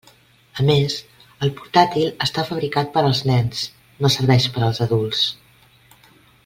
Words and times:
A 0.61 0.63
més, 0.69 0.95
el 1.47 1.51
portàtil 1.59 2.09
està 2.27 2.47
fabricat 2.49 2.91
per 2.97 3.03
als 3.05 3.21
nens, 3.33 3.63
no 4.05 4.15
serveix 4.19 4.49
per 4.57 4.65
als 4.69 4.83
adults. 4.87 5.27